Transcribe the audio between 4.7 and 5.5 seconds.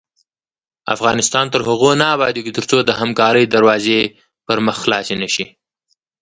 خلاصې نه وي.